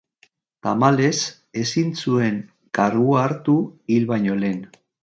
Tamalez, 0.67 1.11
ezin 1.65 1.93
zuen 2.07 2.41
kargua 2.79 3.23
hartu 3.27 3.61
hil 3.95 4.13
baino 4.15 4.43
lehen. 4.45 4.69